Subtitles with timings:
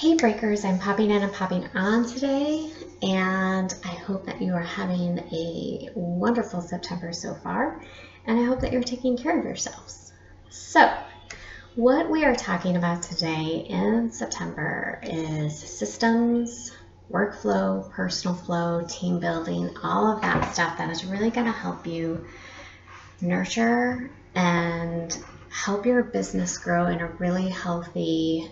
[0.00, 2.70] Hey Breakers, I'm popping in and popping on today,
[3.02, 7.78] and I hope that you are having a wonderful September so far,
[8.24, 10.14] and I hope that you're taking care of yourselves.
[10.48, 10.90] So,
[11.74, 16.72] what we are talking about today in September is systems,
[17.12, 21.86] workflow, personal flow, team building, all of that stuff that is really going to help
[21.86, 22.24] you
[23.20, 25.14] nurture and
[25.50, 28.50] help your business grow in a really healthy,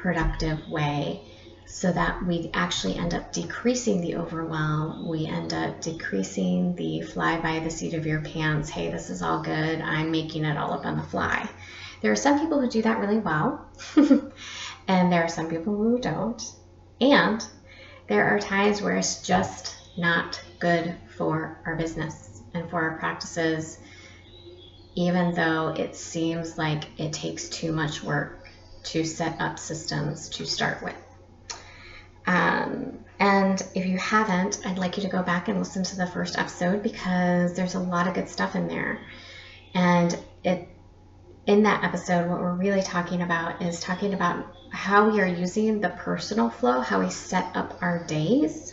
[0.00, 1.20] productive way
[1.66, 5.06] so that we actually end up decreasing the overwhelm.
[5.06, 8.68] We end up decreasing the fly by the seat of your pants.
[8.68, 9.80] Hey, this is all good.
[9.80, 11.48] I'm making it all up on the fly.
[12.02, 13.60] There are some people who do that really well,
[14.88, 16.42] and there are some people who don't.
[17.00, 17.46] And
[18.08, 23.78] there are times where it's just not good for our business and for our practices,
[24.96, 28.39] even though it seems like it takes too much work
[28.84, 30.96] to set up systems to start with.
[32.26, 36.06] Um, and if you haven't, I'd like you to go back and listen to the
[36.06, 39.00] first episode because there's a lot of good stuff in there.
[39.74, 40.68] And it
[41.46, 45.80] in that episode, what we're really talking about is talking about how we are using
[45.80, 48.72] the personal flow, how we set up our days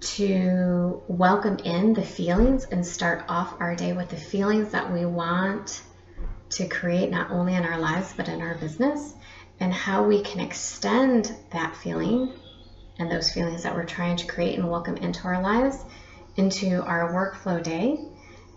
[0.00, 5.04] to welcome in the feelings and start off our day with the feelings that we
[5.04, 5.82] want
[6.50, 9.14] to create not only in our lives but in our business,
[9.60, 12.32] and how we can extend that feeling
[12.98, 15.84] and those feelings that we're trying to create and welcome into our lives
[16.38, 17.98] into our workflow day,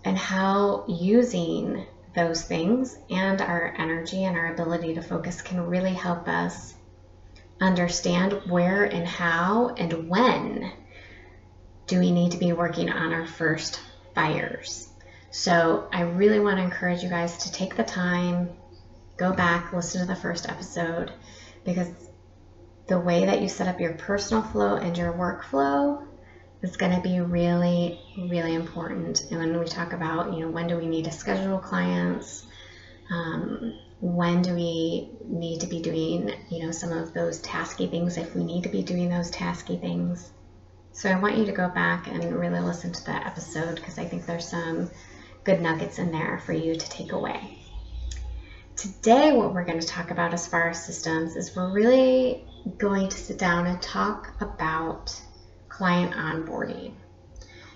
[0.04, 5.94] and how using those things and our energy and our ability to focus can really
[5.94, 6.74] help us
[7.60, 10.70] understand where and how and when
[11.86, 13.80] do we need to be working on our first
[14.14, 14.91] fires
[15.32, 18.50] so I really want to encourage you guys to take the time,
[19.16, 21.10] go back, listen to the first episode,
[21.64, 21.90] because
[22.86, 26.02] the way that you set up your personal flow and your workflow
[26.62, 29.22] is going to be really, really important.
[29.30, 32.44] And when we talk about, you know, when do we need to schedule clients,
[33.10, 38.18] um, when do we need to be doing, you know, some of those tasky things
[38.18, 40.30] if we need to be doing those tasky things.
[40.92, 44.04] So I want you to go back and really listen to that episode because I
[44.04, 44.88] think there's some
[45.44, 47.58] good nuggets in there for you to take away.
[48.76, 52.44] Today, what we're going to talk about as far as systems is we're really
[52.78, 55.20] going to sit down and talk about
[55.68, 56.94] client onboarding.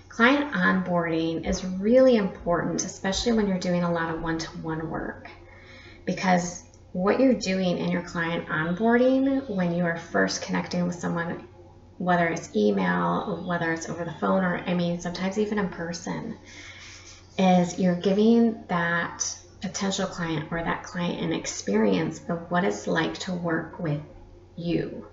[0.09, 4.89] Client onboarding is really important, especially when you're doing a lot of one to one
[4.89, 5.29] work,
[6.05, 6.63] because
[6.93, 11.47] what you're doing in your client onboarding when you are first connecting with someone,
[11.99, 16.37] whether it's email, whether it's over the phone, or I mean, sometimes even in person,
[17.37, 23.17] is you're giving that potential client or that client an experience of what it's like
[23.17, 24.01] to work with
[24.55, 25.07] you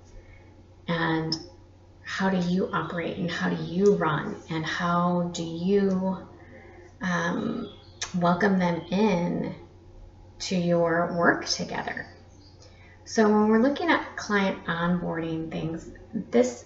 [0.86, 1.36] and
[2.02, 6.18] how do you operate and how do you run and how do you
[7.00, 7.70] um,
[8.18, 9.54] welcome them in
[10.38, 12.06] to your work together.
[13.04, 15.90] So when we're looking at client onboarding things,
[16.30, 16.64] this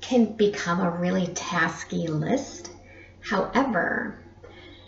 [0.00, 2.70] can become a really tasky list.
[3.20, 4.18] However,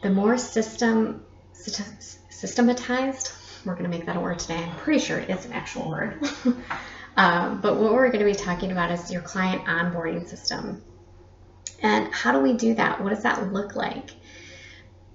[0.02, 3.32] the more system systematized,
[3.64, 4.56] we're going to make that a word today.
[4.56, 6.20] I'm pretty sure it is an actual word.
[7.16, 10.82] um, but what we're going to be talking about is your client onboarding system.
[11.80, 13.02] And how do we do that?
[13.02, 14.10] What does that look like?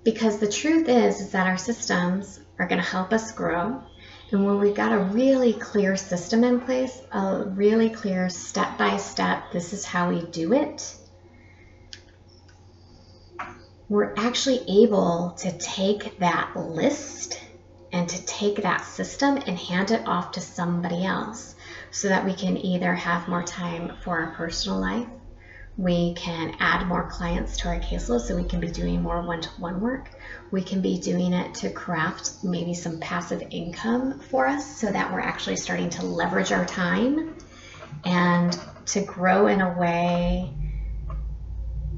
[0.03, 3.83] Because the truth is, is that our systems are going to help us grow.
[4.31, 8.97] And when we've got a really clear system in place, a really clear step by
[8.97, 10.95] step, this is how we do it,
[13.89, 17.39] we're actually able to take that list
[17.93, 21.55] and to take that system and hand it off to somebody else
[21.91, 25.07] so that we can either have more time for our personal life,
[25.77, 29.41] we can add more clients to our caseload so we can be doing more one
[29.41, 30.09] to one work.
[30.51, 35.13] We can be doing it to craft maybe some passive income for us so that
[35.13, 37.35] we're actually starting to leverage our time
[38.03, 40.51] and to grow in a way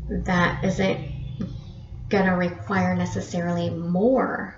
[0.09, 1.18] that isn't
[2.09, 4.55] going to require necessarily more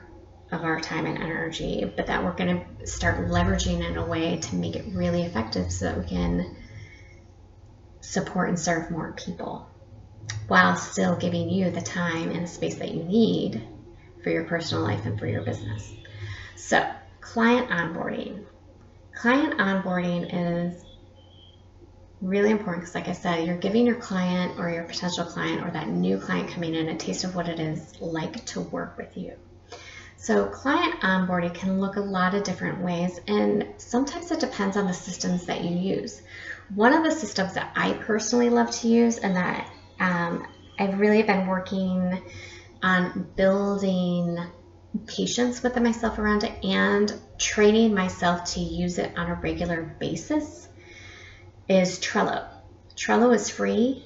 [0.51, 4.37] of our time and energy, but that we're going to start leveraging in a way
[4.37, 6.55] to make it really effective so that we can
[8.01, 9.69] support and serve more people
[10.47, 13.61] while still giving you the time and space that you need
[14.23, 15.93] for your personal life and for your business.
[16.55, 16.85] So,
[17.21, 18.45] client onboarding.
[19.15, 20.83] Client onboarding is
[22.31, 25.71] really important because, like I said, you're giving your client or your potential client or
[25.71, 29.15] that new client coming in a taste of what it is like to work with
[29.15, 29.33] you.
[30.15, 34.87] So, client onboarding can look a lot of different ways, and sometimes it depends on
[34.87, 36.21] the systems that you use.
[36.73, 39.69] One of the systems that I personally love to use, and that
[39.99, 40.47] um,
[40.79, 42.21] I've really been working
[42.81, 44.39] on building
[45.05, 50.67] patience with myself around it and training myself to use it on a regular basis,
[51.71, 52.47] is Trello.
[52.95, 54.05] Trello is free.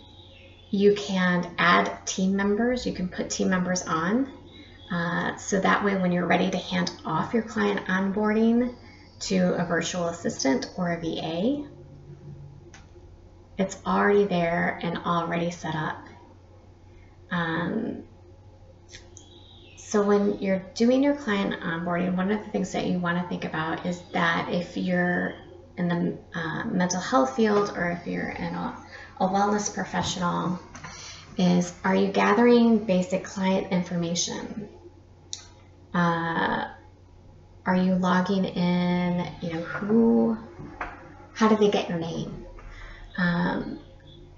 [0.72, 4.32] You can add team members, you can put team members on
[4.92, 8.76] uh, so that way, when you're ready to hand off your client onboarding
[9.20, 11.68] to a virtual assistant or a VA,
[13.58, 16.08] it's already there and already set up.
[17.32, 18.04] Um,
[19.78, 23.28] so when you're doing your client onboarding, one of the things that you want to
[23.28, 25.34] think about is that if you're
[25.78, 28.78] in the uh, mental health field or if you're in a,
[29.20, 30.60] a wellness professional,
[31.38, 34.70] is are you gathering basic client information?
[35.94, 36.66] Uh,
[37.66, 39.28] are you logging in?
[39.42, 40.38] You know, who,
[41.34, 42.46] how did they get your name?
[43.18, 43.80] Um,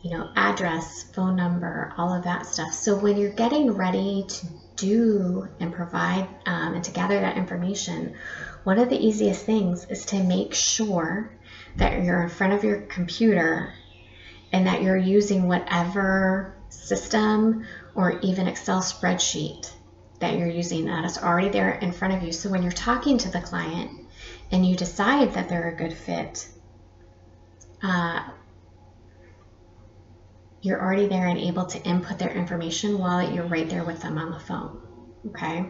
[0.02, 2.74] you know, address, phone number, all of that stuff.
[2.74, 8.16] So when you're getting ready to do and provide um, and to gather that information,
[8.64, 11.30] one of the easiest things is to make sure
[11.76, 13.74] that you're in front of your computer
[14.52, 17.66] and that you're using whatever system
[17.96, 19.72] or even Excel spreadsheet
[20.20, 22.32] that you're using that is already there in front of you.
[22.32, 23.92] So when you're talking to the client
[24.52, 26.48] and you decide that they're a good fit,
[27.84, 28.22] uh,
[30.62, 34.18] you're already there and able to input their information while you're right there with them
[34.18, 34.82] on the phone.
[35.28, 35.70] Okay.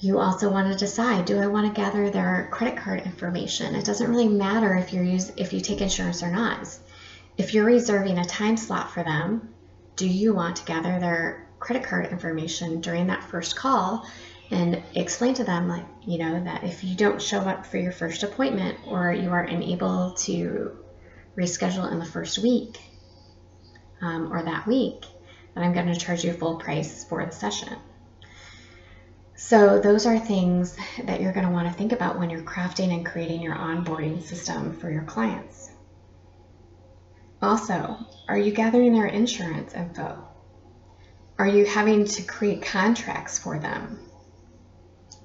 [0.00, 3.76] You also want to decide, do I want to gather their credit card information?
[3.76, 6.76] It doesn't really matter if you're use if you take insurance or not.
[7.38, 9.54] If you're reserving a time slot for them,
[9.94, 14.04] do you want to gather their credit card information during that first call
[14.50, 17.92] and explain to them like you know that if you don't show up for your
[17.92, 20.76] first appointment or you are unable to
[21.36, 22.78] reschedule in the first week
[24.00, 25.04] um, or that week
[25.54, 27.76] that i'm going to charge you full price for the session
[29.34, 32.92] so those are things that you're going to want to think about when you're crafting
[32.92, 35.70] and creating your onboarding system for your clients
[37.40, 37.96] also
[38.28, 40.28] are you gathering their insurance info
[41.38, 43.98] are you having to create contracts for them?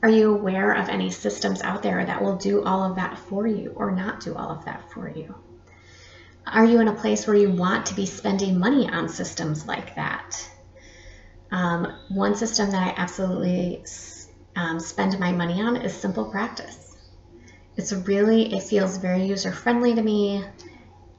[0.02, 3.46] Are you aware of any systems out there that will do all of that for
[3.46, 5.36] you or not do all of that for you?
[6.52, 9.96] Are you in a place where you want to be spending money on systems like
[9.96, 10.50] that?
[11.52, 13.84] Um, one system that I absolutely
[14.56, 16.96] um, spend my money on is Simple Practice.
[17.76, 20.44] It's really, it feels very user friendly to me.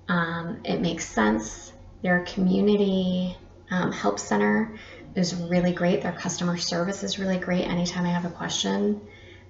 [0.08, 1.72] Um, it makes sense.
[2.02, 3.36] Their community
[3.70, 4.76] um, help center
[5.14, 6.02] is really great.
[6.02, 7.64] Their customer service is really great.
[7.64, 9.00] Anytime I have a question,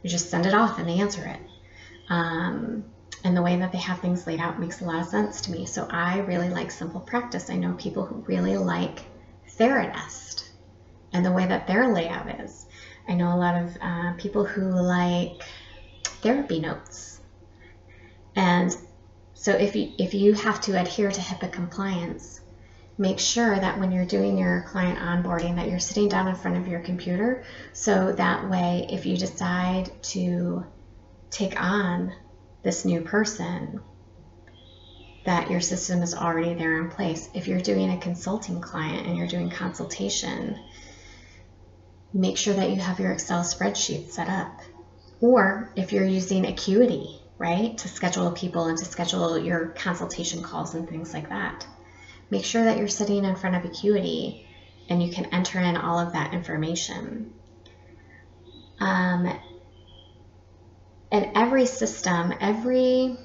[0.03, 1.41] you just send it off and they answer it.
[2.09, 2.85] Um,
[3.25, 5.51] and the way that they have things laid out makes a lot of sense to
[5.51, 5.67] me.
[5.67, 7.51] So I really like Simple Practice.
[7.51, 9.01] I know people who really like
[9.59, 10.49] Theranest
[11.13, 12.67] and the way that their layout is.
[13.09, 15.43] I know a lot of uh, people who like
[16.23, 17.21] therapy notes.
[18.37, 18.77] And
[19.35, 22.41] so if you if you have to adhere to HIPAA compliance,
[22.99, 26.57] make sure that when you're doing your client onboarding that you're sitting down in front
[26.57, 30.65] of your computer so that way if you decide to
[31.31, 32.13] take on
[32.63, 33.81] this new person
[35.25, 39.17] that your system is already there in place if you're doing a consulting client and
[39.17, 40.59] you're doing consultation
[42.13, 44.61] make sure that you have your excel spreadsheet set up
[45.21, 50.75] or if you're using acuity right to schedule people and to schedule your consultation calls
[50.75, 51.67] and things like that
[52.31, 54.47] make sure that you're sitting in front of Acuity
[54.89, 57.33] and you can enter in all of that information.
[58.81, 59.39] Um,
[61.11, 63.17] and every system, every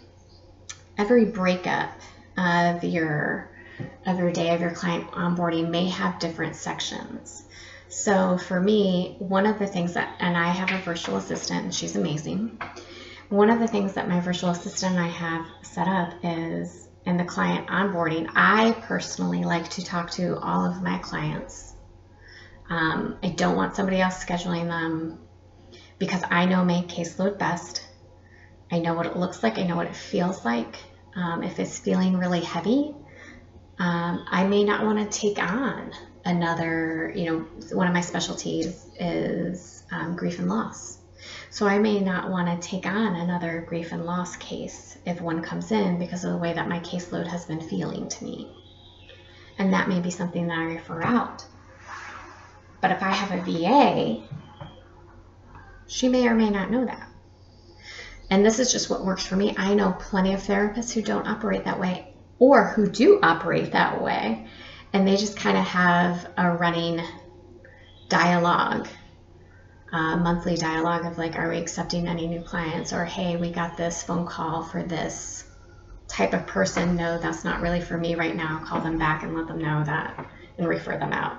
[0.97, 1.91] every breakup
[2.37, 3.49] of your
[4.05, 7.43] of your day of your client onboarding may have different sections.
[7.89, 11.73] So for me, one of the things that, and I have a virtual assistant, and
[11.73, 12.59] she's amazing.
[13.29, 17.17] One of the things that my virtual assistant and I have set up is in
[17.17, 21.73] the client onboarding, I personally like to talk to all of my clients.
[22.69, 25.19] Um, I don't want somebody else scheduling them
[25.99, 27.83] because I know my caseload best.
[28.71, 30.77] I know what it looks like, I know what it feels like.
[31.15, 32.95] Um, if it's feeling really heavy,
[33.77, 35.91] um, I may not want to take on
[36.25, 37.39] another, you know,
[37.71, 40.97] one of my specialties is um, grief and loss.
[41.49, 45.41] So I may not want to take on another grief and loss case if one
[45.41, 48.49] comes in because of the way that my caseload has been feeling to me.
[49.57, 51.45] And that may be something that I refer out.
[52.81, 54.23] But if I have a VA,
[55.87, 57.07] she may or may not know that.
[58.29, 59.53] And this is just what works for me.
[59.57, 64.01] I know plenty of therapists who don't operate that way or who do operate that
[64.01, 64.47] way.
[64.91, 67.01] And they just kind of have a running
[68.09, 68.87] dialogue,
[69.91, 72.93] uh, monthly dialogue of like, are we accepting any new clients?
[72.93, 75.45] Or hey, we got this phone call for this
[76.07, 76.95] type of person.
[76.95, 78.63] No, that's not really for me right now.
[78.65, 81.37] Call them back and let them know that and refer them out.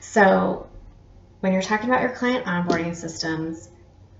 [0.00, 0.68] So
[1.44, 3.68] when you're talking about your client onboarding systems,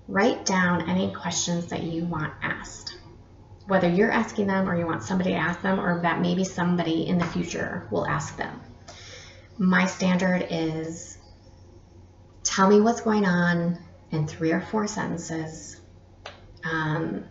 [0.07, 2.99] write down any questions that you want asked.
[3.65, 7.07] Whether you're asking them or you want somebody to ask them, or that maybe somebody
[7.07, 8.61] in the future will ask them.
[9.57, 11.17] My standard is
[12.43, 13.79] tell me what's going on
[14.11, 15.81] in three or four sentences.
[16.63, 17.23] Um,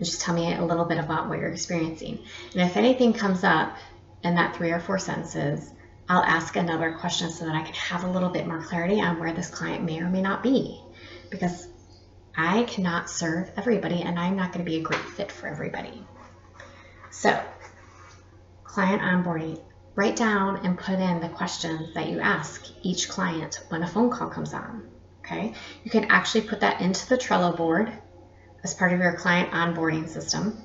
[0.00, 2.18] just tell me a little bit about what you're experiencing.
[2.54, 3.76] And if anything comes up
[4.24, 5.72] in that three or four sentences,
[6.08, 9.20] I'll ask another question so that I can have a little bit more clarity on
[9.20, 10.80] where this client may or may not be.
[11.30, 11.68] Because
[12.34, 16.02] I cannot serve everybody and I'm not going to be a great fit for everybody.
[17.10, 17.38] So,
[18.64, 19.60] client onboarding,
[19.96, 24.10] write down and put in the questions that you ask each client when a phone
[24.10, 24.88] call comes on.
[25.20, 25.52] Okay,
[25.84, 27.92] you can actually put that into the Trello board
[28.64, 30.62] as part of your client onboarding system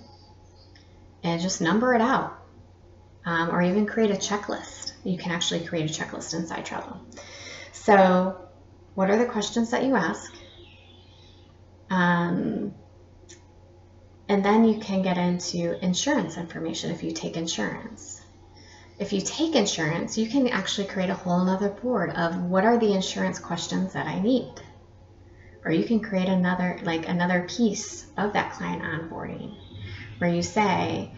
[1.21, 2.42] and just number it out
[3.25, 4.93] um, or even create a checklist.
[5.03, 6.99] You can actually create a checklist inside Trello.
[7.71, 8.37] So,
[8.95, 10.33] what are the questions that you ask?
[11.89, 12.73] Um,
[14.29, 18.21] and then you can get into insurance information if you take insurance.
[18.99, 22.77] If you take insurance, you can actually create a whole other board of what are
[22.77, 24.53] the insurance questions that I need.
[25.65, 29.55] Or you can create another, like another piece of that client onboarding
[30.19, 31.11] where you say,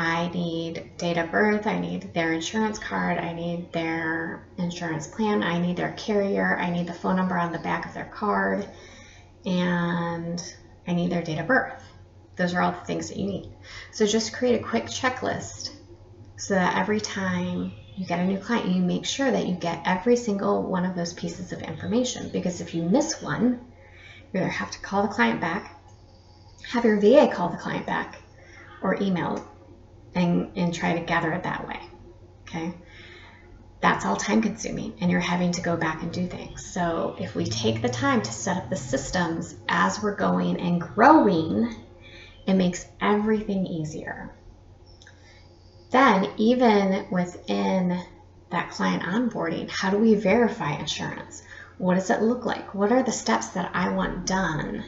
[0.00, 5.42] I need date of birth, I need their insurance card, I need their insurance plan,
[5.42, 8.66] I need their carrier, I need the phone number on the back of their card,
[9.44, 10.42] and
[10.88, 11.84] I need their date of birth.
[12.36, 13.52] Those are all the things that you need.
[13.92, 15.72] So just create a quick checklist
[16.38, 19.82] so that every time you get a new client, you make sure that you get
[19.84, 22.30] every single one of those pieces of information.
[22.30, 23.60] Because if you miss one,
[24.32, 25.78] you either have to call the client back,
[26.70, 28.16] have your VA call the client back,
[28.82, 29.46] or email
[30.14, 31.80] and, and try to gather it that way.
[32.42, 32.74] Okay
[33.80, 36.64] that's all time consuming and you're having to go back and do things.
[36.64, 40.80] So if we take the time to set up the systems as we're going and
[40.80, 41.74] growing,
[42.46, 44.30] it makes everything easier.
[45.90, 48.00] Then, even within
[48.50, 51.42] that client onboarding, how do we verify insurance?
[51.78, 52.74] What does it look like?
[52.74, 54.84] What are the steps that I want done?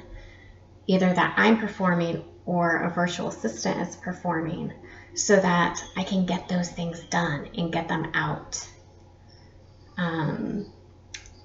[0.87, 4.73] Either that I'm performing or a virtual assistant is performing
[5.15, 8.67] so that I can get those things done and get them out
[9.97, 10.67] um,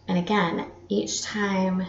[0.08, 1.86] and again, each time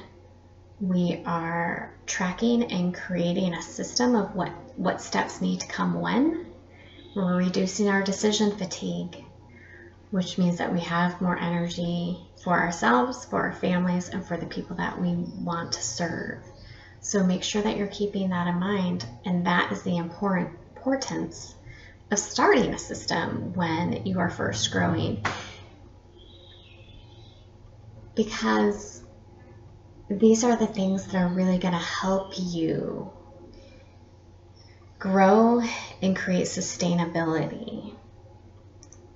[0.80, 6.46] we are tracking and creating a system of what, what steps need to come when,
[7.14, 9.24] we're reducing our decision fatigue,
[10.10, 14.46] which means that we have more energy for ourselves, for our families, and for the
[14.46, 16.38] people that we want to serve.
[17.00, 21.54] So make sure that you're keeping that in mind, and that is the important importance
[22.10, 25.22] of starting a system when you are first growing
[28.14, 29.02] because
[30.10, 33.10] these are the things that are really going to help you
[34.98, 35.62] grow
[36.02, 37.94] and create sustainability.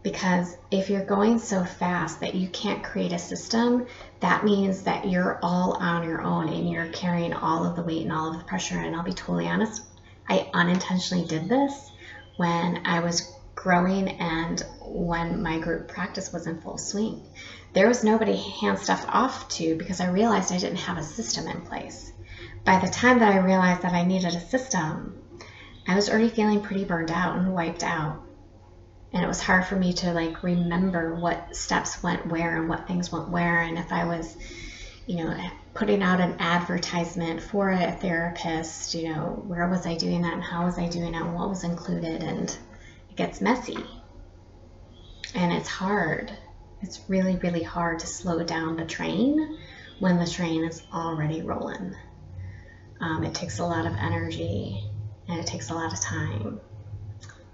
[0.02, 3.86] Because if you're going so fast that you can't create a system,
[4.20, 8.02] that means that you're all on your own and you're carrying all of the weight
[8.02, 8.78] and all of the pressure.
[8.78, 9.82] And I'll be totally honest,
[10.28, 11.91] I unintentionally did this
[12.36, 17.22] when I was growing and when my group practice was in full swing
[17.74, 21.48] there was nobody hand stuff off to because I realized I didn't have a system
[21.48, 22.12] in place.
[22.64, 25.18] By the time that I realized that I needed a system,
[25.88, 28.20] I was already feeling pretty burned out and wiped out.
[29.12, 32.86] And it was hard for me to like remember what steps went where and what
[32.86, 34.36] things went where and if I was,
[35.06, 35.36] you know,
[35.74, 40.42] putting out an advertisement for a therapist, you know, where was I doing that and
[40.42, 42.48] how was I doing it and what was included and
[43.10, 43.84] it gets messy.
[45.34, 46.36] And it's hard
[46.82, 49.58] it's really, really hard to slow down the train
[50.00, 51.94] when the train is already rolling.
[53.00, 54.82] Um, it takes a lot of energy
[55.28, 56.60] and it takes a lot of time.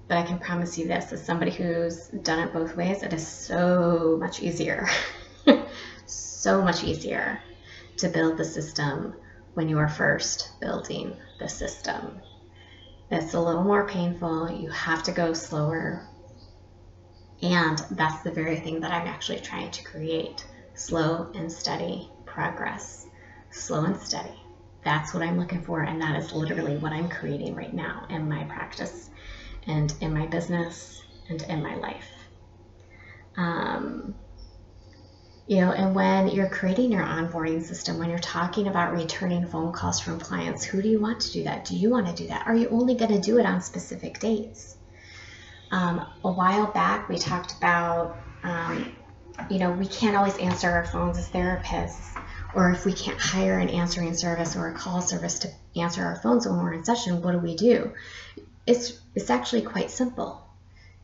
[0.09, 3.26] But I can promise you this as somebody who's done it both ways, it is
[3.26, 4.88] so much easier.
[6.08, 7.40] so much easier
[7.98, 9.14] to build the system
[9.54, 12.20] when you are first building the system.
[13.10, 14.50] It's a little more painful.
[14.50, 16.06] You have to go slower
[17.42, 23.06] and that's the very thing that I'm actually trying to create slow and steady progress.
[23.50, 24.42] Slow and steady.
[24.84, 28.28] That's what I'm looking for, and that is literally what I'm creating right now in
[28.28, 29.10] my practice
[29.66, 32.10] and in my business and in my life.
[33.36, 34.14] Um,
[35.49, 39.73] you know, and when you're creating your onboarding system, when you're talking about returning phone
[39.73, 41.64] calls from clients, who do you want to do that?
[41.64, 42.47] Do you want to do that?
[42.47, 44.76] Are you only going to do it on specific dates?
[45.71, 48.95] Um, a while back, we talked about, um,
[49.49, 52.21] you know, we can't always answer our phones as therapists,
[52.55, 56.17] or if we can't hire an answering service or a call service to answer our
[56.17, 57.93] phones when we're in session, what do we do?
[58.67, 60.47] It's it's actually quite simple.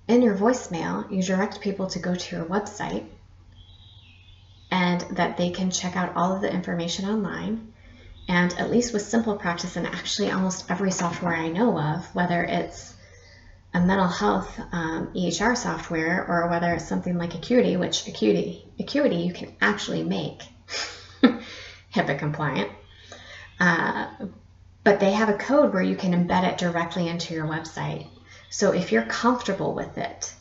[0.07, 3.07] In your voicemail, you direct people to go to your website
[4.75, 7.73] and that they can check out all of the information online.
[8.27, 12.43] And at least with Simple Practice and actually almost every software I know of, whether
[12.43, 12.93] it's
[13.73, 19.19] a mental health um, EHR software or whether it's something like Acuity, which Acuity, Acuity
[19.19, 20.43] you can actually make
[21.95, 22.73] HIPAA compliant.
[23.61, 24.09] Uh,
[24.83, 28.09] but they have a code where you can embed it directly into your website.
[28.51, 30.35] So if you're comfortable with it,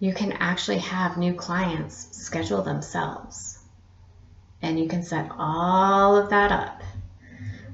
[0.00, 3.57] you can actually have new clients schedule themselves
[4.62, 6.82] and you can set all of that up.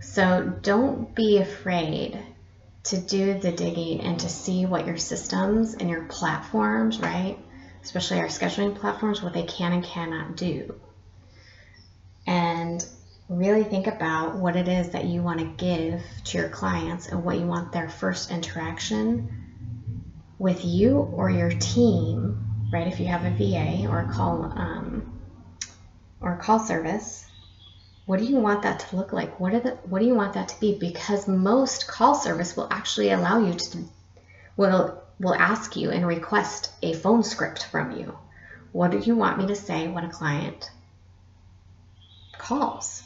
[0.00, 2.18] So don't be afraid
[2.84, 7.38] to do the digging and to see what your systems and your platforms, right?
[7.82, 10.74] Especially our scheduling platforms, what they can and cannot do.
[12.26, 12.84] And
[13.28, 17.24] really think about what it is that you want to give to your clients and
[17.24, 19.30] what you want their first interaction
[20.38, 22.86] with you or your team, right?
[22.86, 25.13] If you have a VA or a call um,
[26.24, 27.26] or call service,
[28.06, 29.38] what do you want that to look like?
[29.38, 30.76] What the what do you want that to be?
[30.78, 33.84] Because most call service will actually allow you to
[34.56, 38.16] will will ask you and request a phone script from you.
[38.72, 40.70] What do you want me to say when a client
[42.36, 43.02] calls?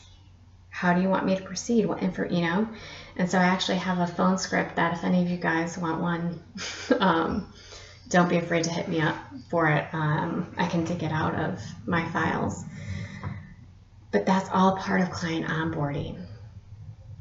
[0.71, 1.87] How do you want me to proceed?
[1.87, 2.69] What info, you know?
[3.17, 6.01] And so I actually have a phone script that if any of you guys want
[6.01, 6.41] one,
[7.01, 7.53] um,
[8.09, 9.17] don't be afraid to hit me up
[9.51, 9.87] for it.
[9.93, 12.65] Um, I can take it out of my files.
[14.11, 16.25] But that's all part of client onboarding.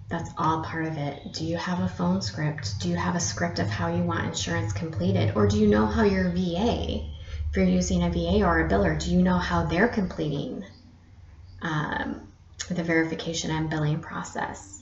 [0.10, 1.34] That's all part of it.
[1.34, 2.80] Do you have a phone script?
[2.80, 5.34] Do you have a script of how you want insurance completed?
[5.36, 7.06] Or do you know how your VA,
[7.50, 10.64] if you're using a VA or a biller, do you know how they're completing
[11.62, 12.22] um,
[12.70, 14.82] the verification and billing process?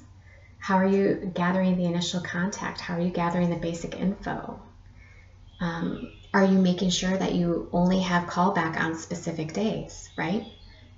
[0.59, 2.79] How are you gathering the initial contact?
[2.79, 4.59] How are you gathering the basic info?
[5.59, 10.43] Um, are you making sure that you only have callback on specific days, right?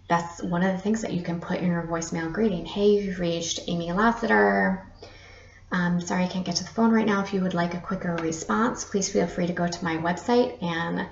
[0.07, 2.65] That's one of the things that you can put in your voicemail greeting.
[2.65, 4.85] Hey, you've reached Amy Lassiter.
[5.71, 7.21] Um, sorry, I can't get to the phone right now.
[7.21, 10.63] If you would like a quicker response, please feel free to go to my website
[10.63, 11.05] and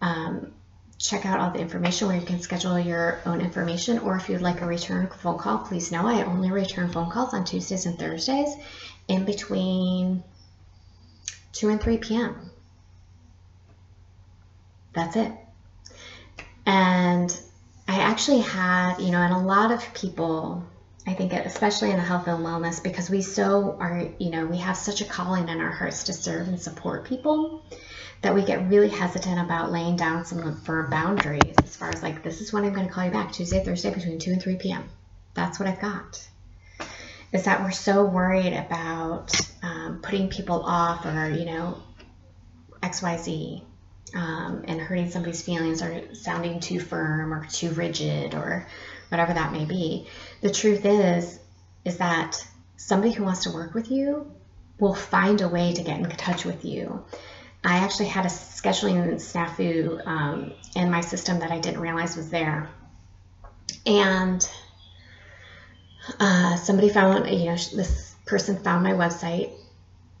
[0.00, 0.52] um,
[0.98, 3.98] check out all the information where you can schedule your own information.
[3.98, 7.34] Or if you'd like a return phone call, please know I only return phone calls
[7.34, 8.54] on Tuesdays and Thursdays
[9.08, 10.22] in between
[11.54, 12.50] 2 and 3 p.m.
[14.92, 15.32] That's it.
[16.66, 17.36] And
[17.92, 20.64] I actually have, you know, and a lot of people,
[21.06, 24.56] I think, especially in the health and wellness, because we so are, you know, we
[24.56, 27.66] have such a calling in our hearts to serve and support people
[28.22, 32.22] that we get really hesitant about laying down some firm boundaries as far as like,
[32.22, 34.56] this is when I'm going to call you back Tuesday, Thursday between 2 and 3
[34.56, 34.88] p.m.
[35.34, 36.26] That's what I've got.
[37.30, 41.82] Is that we're so worried about um, putting people off or, you know,
[42.82, 43.64] XYZ
[44.14, 48.66] um, and hurting somebody's feelings or sounding too firm or too rigid or
[49.08, 50.06] whatever that may be.
[50.40, 51.38] The truth is,
[51.84, 52.46] is that
[52.76, 54.30] somebody who wants to work with you
[54.78, 57.04] will find a way to get in touch with you.
[57.64, 62.30] I actually had a scheduling snafu um, in my system that I didn't realize was
[62.30, 62.68] there.
[63.86, 64.48] And
[66.18, 69.52] uh, somebody found, you know, this person found my website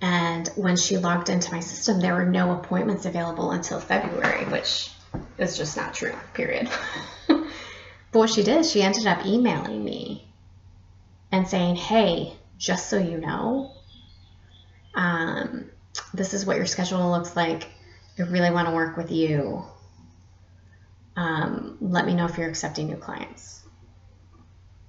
[0.02, 4.90] and when she logged into my system, there were no appointments available until February, which
[5.38, 6.68] is just not true, period.
[7.28, 7.44] but
[8.10, 10.28] what she did, she ended up emailing me
[11.30, 13.72] and saying, hey, just so you know,
[14.96, 15.70] um,
[16.12, 17.68] this is what your schedule looks like.
[18.18, 19.62] I really want to work with you.
[21.14, 23.62] Um, let me know if you're accepting new clients.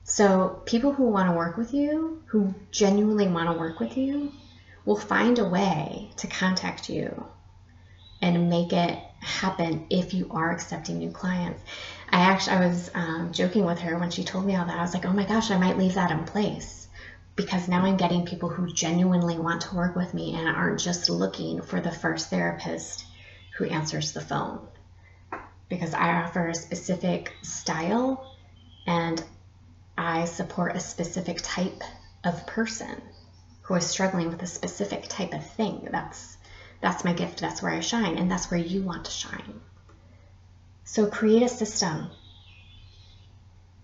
[0.05, 4.31] So, people who want to work with you, who genuinely want to work with you,
[4.85, 7.25] will find a way to contact you
[8.21, 11.61] and make it happen if you are accepting new clients.
[12.09, 14.77] I actually I was um, joking with her when she told me all that.
[14.77, 16.87] I was like, oh my gosh, I might leave that in place
[17.35, 21.09] because now I'm getting people who genuinely want to work with me and aren't just
[21.09, 23.05] looking for the first therapist
[23.57, 24.59] who answers the phone.
[25.69, 28.35] because I offer a specific style
[28.85, 29.23] and
[29.97, 31.81] I support a specific type
[32.23, 33.01] of person
[33.63, 35.87] who is struggling with a specific type of thing.
[35.91, 36.37] That's
[36.81, 37.39] that's my gift.
[37.39, 39.61] That's where I shine and that's where you want to shine.
[40.83, 42.09] So create a system.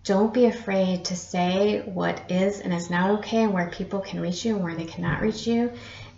[0.04, 4.20] Don't be afraid to say what is and is not okay and where people can
[4.20, 5.72] reach you and where they cannot reach you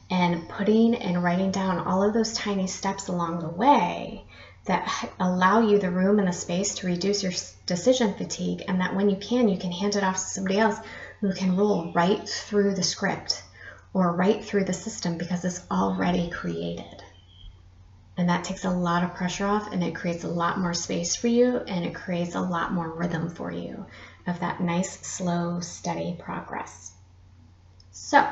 [0.09, 4.23] and putting and writing down all of those tiny steps along the way
[4.65, 7.31] that allow you the room and the space to reduce your
[7.65, 10.77] decision fatigue, and that when you can, you can hand it off to somebody else
[11.19, 13.41] who can roll right through the script
[13.93, 17.03] or right through the system because it's already created.
[18.17, 21.15] And that takes a lot of pressure off and it creates a lot more space
[21.15, 23.85] for you and it creates a lot more rhythm for you
[24.27, 26.91] of that nice, slow, steady progress.
[27.91, 28.27] So,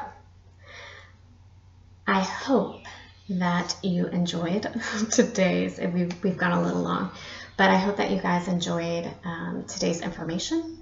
[2.08, 2.82] I hope
[3.30, 4.68] that you enjoyed
[5.12, 5.80] today's.
[5.80, 7.12] We've, we've gone a little long,
[7.58, 10.78] but I hope that you guys enjoyed um, today's information.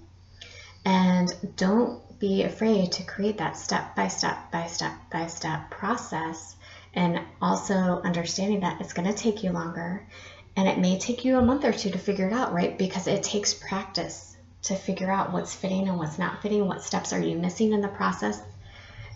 [0.85, 6.55] And don't be afraid to create that step by step by step by step process.
[6.93, 10.07] And also understanding that it's going to take you longer
[10.55, 12.75] and it may take you a month or two to figure it out, right?
[12.75, 17.13] Because it takes practice to figure out what's fitting and what's not fitting, what steps
[17.13, 18.41] are you missing in the process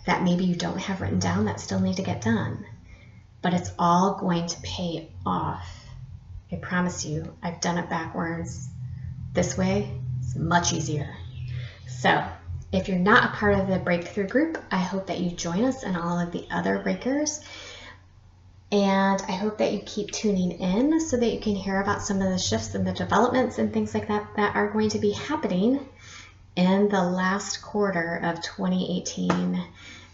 [0.06, 2.64] that maybe you don't have written down that still need to get done.
[3.40, 5.66] But it's all going to pay off.
[6.52, 8.68] I promise you, I've done it backwards.
[9.32, 11.16] This way, it's much easier.
[11.88, 12.24] So,
[12.72, 15.82] if you're not a part of the breakthrough group, I hope that you join us
[15.82, 17.40] and all of the other breakers.
[18.72, 22.22] And I hope that you keep tuning in so that you can hear about some
[22.22, 25.10] of the shifts and the developments and things like that that are going to be
[25.10, 25.86] happening
[26.56, 29.62] in the last quarter of 2018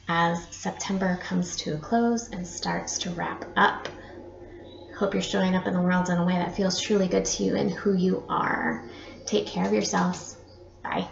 [0.08, 3.88] as September comes to a close and starts to wrap up.
[4.96, 7.44] Hope you're showing up in the world in a way that feels truly good to
[7.44, 8.84] you and who you are.
[9.26, 10.36] Take care of yourselves.
[10.82, 11.08] Bye.